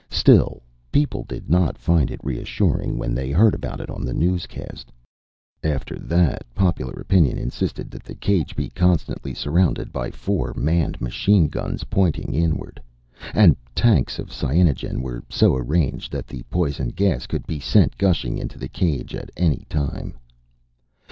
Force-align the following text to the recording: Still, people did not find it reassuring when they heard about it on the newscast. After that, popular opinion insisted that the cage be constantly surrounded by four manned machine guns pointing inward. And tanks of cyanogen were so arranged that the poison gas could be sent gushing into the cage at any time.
Still, 0.09 0.63
people 0.91 1.25
did 1.25 1.47
not 1.47 1.77
find 1.77 2.09
it 2.09 2.19
reassuring 2.23 2.97
when 2.97 3.13
they 3.13 3.29
heard 3.29 3.53
about 3.53 3.79
it 3.79 3.91
on 3.91 4.03
the 4.03 4.15
newscast. 4.15 4.91
After 5.63 5.95
that, 5.99 6.41
popular 6.55 6.93
opinion 6.99 7.37
insisted 7.37 7.91
that 7.91 8.01
the 8.03 8.15
cage 8.15 8.55
be 8.55 8.69
constantly 8.69 9.35
surrounded 9.35 9.93
by 9.93 10.09
four 10.09 10.55
manned 10.57 10.99
machine 11.01 11.47
guns 11.49 11.83
pointing 11.83 12.33
inward. 12.33 12.81
And 13.35 13.55
tanks 13.75 14.17
of 14.17 14.33
cyanogen 14.33 15.03
were 15.03 15.21
so 15.29 15.55
arranged 15.55 16.11
that 16.13 16.25
the 16.25 16.41
poison 16.49 16.87
gas 16.87 17.27
could 17.27 17.45
be 17.45 17.59
sent 17.59 17.95
gushing 17.99 18.39
into 18.39 18.57
the 18.57 18.69
cage 18.69 19.13
at 19.13 19.29
any 19.37 19.65
time. 19.69 20.17